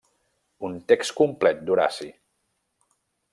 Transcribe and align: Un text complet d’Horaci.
Un 0.69 0.79
text 0.91 1.13
complet 1.19 1.61
d’Horaci. 1.67 2.09